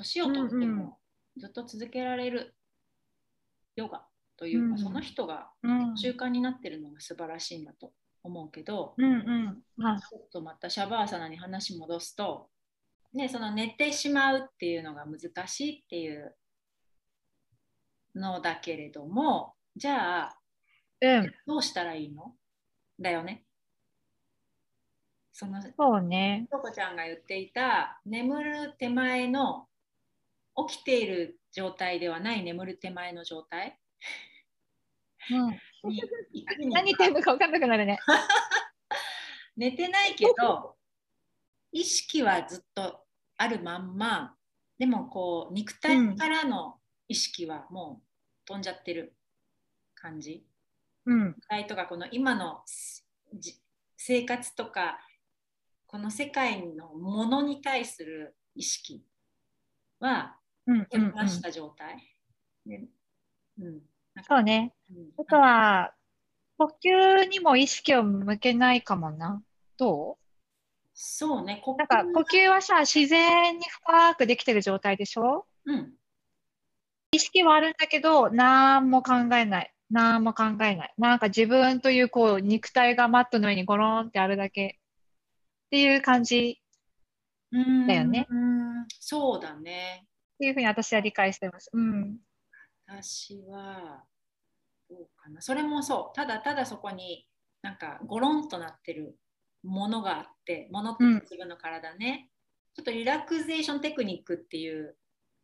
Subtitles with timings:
[0.00, 0.98] 年をとっても
[1.36, 2.54] ずっと続けられる
[3.76, 4.02] ヨガ
[4.36, 4.78] というか、うん。
[4.78, 5.96] その人がうん。
[5.96, 7.92] 習慣になってるのが素晴らしいんだと
[8.22, 9.84] 思うけど、うんうん。
[9.86, 12.48] あちょっとまたシャバーサナに話戻すと、
[13.12, 16.34] ね、その寝てしまうっていうのが難しいっていう
[18.14, 20.36] のだけれどもじゃあ
[21.00, 21.32] うん。
[21.46, 22.34] どうしたらいいの？
[22.98, 23.44] だよね。
[25.32, 26.46] そのそうね。
[26.50, 29.66] とこちゃんが言っていた眠る手前の
[30.68, 33.78] 起きている状態ではない眠る手前の状態。
[35.30, 35.60] うん。
[36.70, 37.98] 何言ってるのか分かんなくなるね。
[39.56, 40.76] 寝てないけど
[41.72, 43.04] 意識はずっと
[43.36, 44.36] あるまんま
[44.78, 48.06] でもこう肉体からの意識はもう
[48.46, 49.16] 飛んじゃってる
[49.94, 50.46] 感じ。
[51.06, 51.28] うん。
[51.28, 52.62] 肉体とかこの今の
[53.34, 53.60] じ
[53.96, 54.98] 生活とか
[55.86, 59.04] この世界のものに対する意識
[59.98, 60.39] はうん
[60.90, 62.16] 手放した状態。
[64.22, 64.72] そうね。
[64.90, 65.10] うん。
[65.18, 65.94] あとは
[66.58, 69.42] 呼吸にも意識を向けないかもな。
[69.78, 70.18] ど
[70.92, 75.46] そうね、なんか呼吸はさ自然に深くできてる状態でしょ？
[75.64, 75.94] うん、
[77.12, 79.72] 意識はあるんだけど、何も考えない。
[79.90, 80.94] 何も考えない。
[80.98, 84.78] なんか自分というこう肉体がマットの上にゴロンってあるだけ。
[85.66, 86.60] っていう感じ
[87.50, 88.26] だよね。
[88.28, 88.86] うん。
[88.98, 90.04] そうだね。
[90.40, 91.68] っていうふうに私は理解してます。
[91.70, 92.16] うん。
[92.86, 94.04] 私は
[94.88, 95.42] どうかな。
[95.42, 96.16] それもそう。
[96.16, 97.26] ただただそこに
[97.60, 99.18] なんかゴロンとなってる
[99.62, 102.30] ものがあって、ものってうん自分の体ね。
[102.74, 104.96] ちょっとリラクゼーションテクニックっていう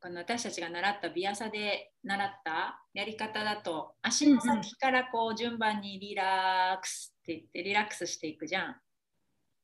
[0.00, 8.76] この私たちが習ったビアサで習ったやり方だと足の先からこう順番にリラックスって言ってリラックスしていくじゃん。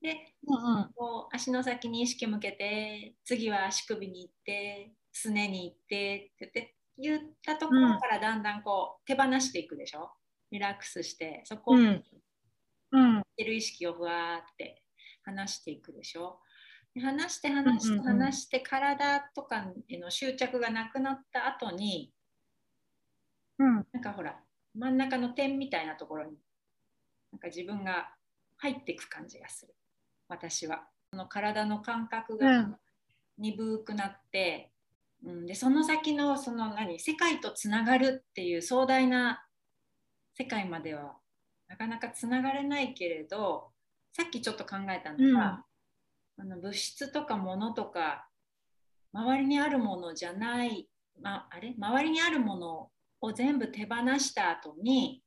[0.00, 0.90] でうんうん。
[0.94, 10.10] こう足の先に意識向けて次は足首に行ってすねに行ってって言って言ったところからだんだんこう手放していくでしょ？
[10.50, 12.04] リラックスしてそこをうん。
[12.90, 13.22] うん。
[13.36, 14.82] てる意識をふわーって
[15.24, 16.40] 離していくでしょ？
[16.94, 18.18] で離して離してうんうんうん。
[18.20, 22.12] 離して体とかへの執着がなくなった後に
[23.58, 23.86] うん。
[23.92, 24.40] なんかほら
[24.74, 26.32] 真ん中の点みたいなところに
[27.32, 28.08] なんか自分が
[28.56, 29.74] 入っていく感じがする。
[30.28, 30.88] 私は。
[31.12, 32.76] その体の感覚うがん。
[33.38, 34.72] 鈍くなって、
[35.24, 39.44] うん、でその先のその何世界とつながるっていう壮大な
[40.36, 41.16] 世界までは
[41.68, 43.68] なかなかつながれないけれど
[44.12, 45.64] さっきちょっと考えたのが、
[46.38, 48.28] あの物質とか物とか
[49.12, 50.88] 周りにあるものじゃない、
[51.20, 51.74] まあれ？
[51.76, 52.88] 周りにあるもの
[53.20, 55.22] を全部手放した後に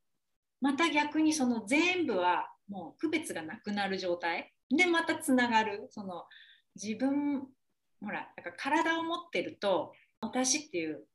[0.62, 4.54] また逆にその全部はもう区別がなくなる状態。
[4.70, 5.88] でまたつながる。
[5.90, 6.24] その
[6.82, 7.44] 自分
[8.02, 11.06] ほらだから体を持ってると私っていう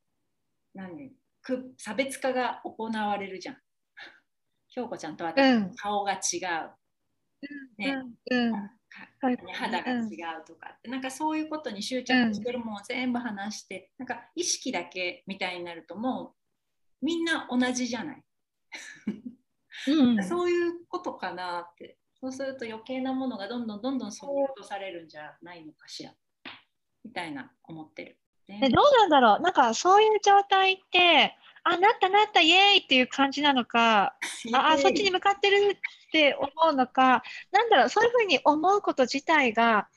[0.74, 3.56] 何く差別化が行われるじゃん。
[4.68, 5.74] 京子ちゃんと私、うん。
[5.76, 6.74] 顔が違う。
[7.78, 8.02] ね。
[8.30, 8.70] うん。
[9.22, 10.04] ういう肌が違
[10.40, 10.70] うとか。
[10.76, 16.34] って、なんかそういうことに執着してるものを全部話して、なんか意識だけみたいになるとも
[17.00, 18.24] うみんな同じじゃない、
[19.88, 20.22] うん。
[20.24, 21.98] そういうことかなって。
[22.18, 26.14] そうすると余計なものがどんどんどんどんそぎ落とされるんじゃないのかしら
[27.06, 28.16] みたいな思ってる。
[28.48, 28.60] ね。
[28.62, 29.42] えどうなんだろう。
[29.42, 34.16] なんかそういう状態って、あ、なったなった、イエーイっていう感じなのか、
[34.54, 39.88] ああ、そっちに向かってるって思うのか、なんだろう、そういうふうに思うこと自体が、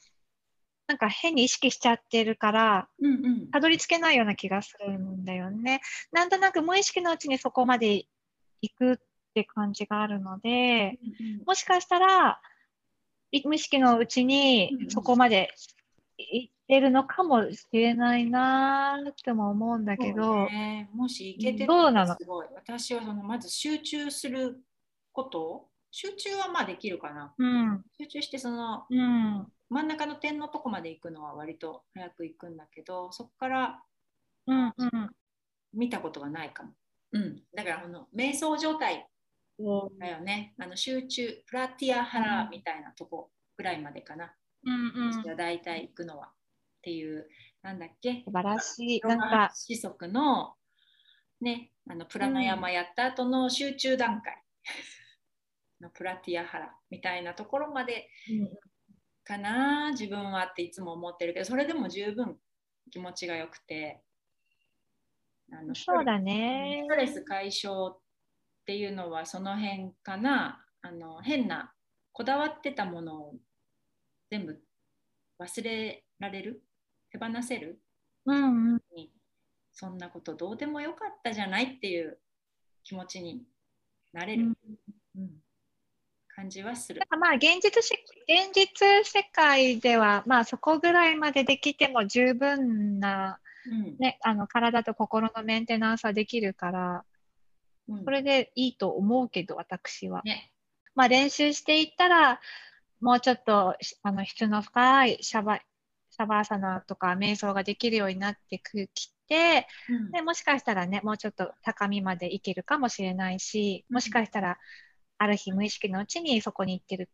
[0.87, 3.51] なんか変に意識しちゃってるから、うんうん。
[3.51, 5.81] たどり着けないような気がするんだよね。
[6.11, 8.05] なんとなく無意識のうちにそこまで
[8.61, 8.97] 行くっ
[9.35, 12.41] て感じがあるので、うんもしかしたら、
[13.31, 15.53] い無意識のうちにそこまで
[16.31, 22.15] 行ってるのかもしれないなーっても思うんだけど、ね、もしいけてどうなの？
[22.15, 22.47] すごい。
[22.55, 24.63] 私はそのまず集中する
[25.11, 25.67] こと。
[25.91, 27.33] 集中はまあできるかな。
[27.37, 33.83] うん、集中してそのうん、真ん中の点のとこまで行くのは割と早く行くんだけどそこから
[34.47, 35.09] うん、うん。
[35.71, 36.71] 見たことがないかも、
[37.11, 39.07] うん、だからあの瞑想状態
[39.99, 40.55] だよね。
[40.59, 44.33] あの集中プラティアハラみたいなとこぐらいまでかな、
[44.65, 44.73] うん、
[45.29, 45.37] うん。
[45.37, 46.31] 大体行くのはっ
[46.81, 47.27] ていう
[47.61, 48.23] なんだっけ？
[48.25, 49.01] 素晴らしい。
[49.01, 50.55] なんか、子則の
[51.41, 54.43] ねあのプラナヤマやった後の集中段階
[55.81, 58.09] のプラティアハラみたいなところまで
[59.23, 62.37] かな自分はっていつも思ってるけどそれでも十分
[62.91, 64.01] 気持ちが良くて
[65.51, 66.89] あのそうだねス。
[66.89, 67.99] トレス解消っ
[68.65, 71.73] ていうのはその辺かなあの変な
[72.11, 73.35] こだわってたものを
[74.29, 74.59] 全部
[75.39, 76.63] 忘れられる？
[77.11, 77.81] 手放せる？
[78.25, 78.81] うんうん、
[79.73, 82.19] そんなことどうでもよかったじゃないっていう
[82.83, 83.43] 気持ちに
[84.13, 84.55] なれる、うん
[85.17, 85.29] うん。
[86.35, 87.01] 感じはする。
[87.09, 87.93] まあ現実し
[88.27, 93.39] 現実世界ではまあそこぐらいまでできても十分な、
[93.69, 93.97] うん。
[93.97, 97.03] ね、あの体と心のメンテナンスはできるから
[97.87, 98.05] うん。
[98.05, 100.21] これでいいと思うけど私は。
[100.23, 100.51] ね、
[100.95, 102.39] まあ練習していったら
[103.01, 105.59] もうちょっとしあの質の深いシャバ
[106.09, 114.57] シャバーサナとか瞑想ができるようになってきてうんでもしかしたらねもうちょっと高みまでいけるかもしれないしもしかしたら
[115.17, 117.09] ある日無意識のうちにそこに行ってる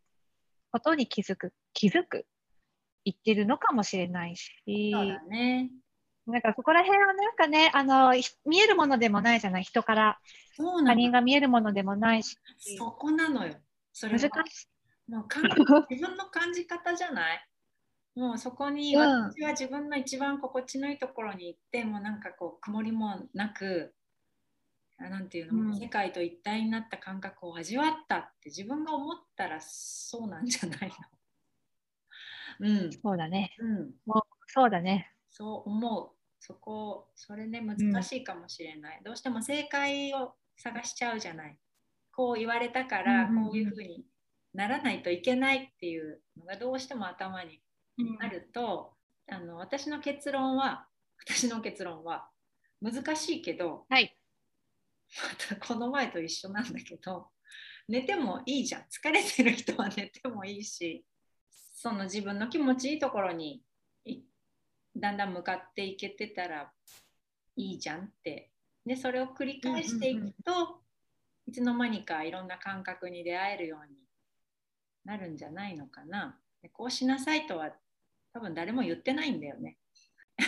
[0.72, 2.26] ことに気づく気づく
[3.04, 4.52] 行ってるのかもしれないし
[4.92, 5.70] そうだね。
[6.26, 10.18] なんかそこら辺はなんかねあのひ見えるものでもないじゃない人から。
[10.58, 12.38] 他人が見えるものでもないし
[12.78, 13.54] そこなのよ。
[13.92, 14.68] それ難はし
[15.08, 15.42] もう感
[15.90, 17.48] 自分の感じ方じゃない？
[18.14, 19.02] もうそこにうん。
[19.30, 23.94] 私は自分の一番心地のいいところに行ってもうなんかこう曇りもなく
[24.98, 25.76] あなんていうの、うん。
[25.78, 30.94] 世界と一体になった感覚を味わったって自分が思ったらそうなんじゃないの。
[32.60, 33.54] うん、そうだね。
[33.58, 33.94] うん、
[34.46, 35.12] そうだね。
[35.28, 36.12] そう思う。
[36.38, 41.58] そこそれね難しいかもしれない、どうしても正解を探しちゃうじゃない。
[42.12, 43.44] こう言われたからうんうんうん。
[43.46, 44.06] こういうふうに
[44.56, 47.60] ならないといけないっていうのがどうしても頭に
[48.20, 48.94] あると、
[49.28, 50.88] あの私の結論は
[51.28, 52.30] 私の結論は
[52.80, 54.16] 難しいけどはい。
[55.50, 57.30] またこの前と一緒なんだけど
[57.86, 58.82] 寝てもいいじゃん。
[58.84, 61.04] 疲れてる人は寝てもいいし
[61.50, 63.62] その自分の気持ちいいところに
[64.04, 64.22] い
[64.96, 66.72] だんだん向かっていけてたら
[67.56, 68.50] いいじゃんって。
[68.86, 70.80] でそれを繰り返していくと、
[71.46, 73.95] いつの間にかいろんな感覚に出会えるように
[75.06, 77.70] なるんじゃないのかなでこうしなさいとは
[78.34, 79.78] 多分誰も言ってないんだよね。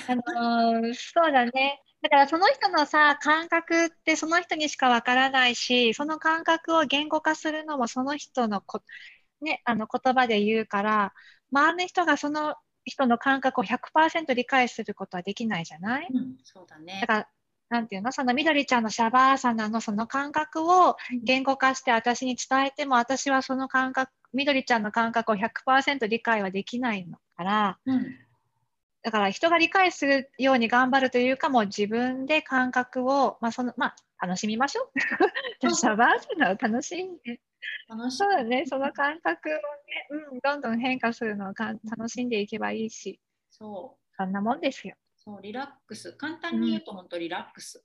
[0.08, 1.80] あのーそうだね。
[2.02, 8.82] だからその人のさ、感覚ってその人にしかわからないし、その感覚を言語化するのもその人のこ、
[9.40, 11.12] ね、あの言葉で言うから、
[11.50, 16.08] 周りの人がその人の感覚を100%理解することはできないじゃない？
[16.12, 17.06] うん、そうだねだ。
[17.06, 17.28] から、
[17.70, 18.12] なんていうの？
[18.12, 28.16] そのみどりちゃんのシャバーサナのその感覚を言語化して私に伝えても、私はその感覚、みどりちゃんの感覚を100%理解はできないのから、うん。
[29.02, 34.90] だから人が理解するように頑張るというか、もう自分で感覚を、まあそのまあ、楽しみましょ
[35.62, 35.70] う。
[35.74, 37.40] シャバーサナを楽しんで、
[37.88, 39.60] 楽しそうだね、その感覚をね、
[40.32, 43.20] うん、どんどん変化するのをかん楽しんでいけばいいし、
[43.50, 44.16] そう。
[44.16, 44.96] そんなもんですよ。
[45.16, 46.12] そうリラックス。
[46.14, 47.84] 簡単に言うと本当リラックス、